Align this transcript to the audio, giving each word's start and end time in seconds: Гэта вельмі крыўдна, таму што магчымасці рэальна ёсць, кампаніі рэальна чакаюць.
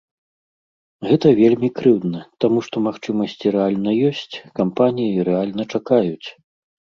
Гэта 1.07 1.27
вельмі 1.39 1.69
крыўдна, 1.79 2.21
таму 2.45 2.63
што 2.67 2.75
магчымасці 2.87 3.53
рэальна 3.57 3.91
ёсць, 4.09 4.35
кампаніі 4.61 5.25
рэальна 5.31 5.63
чакаюць. 5.77 6.27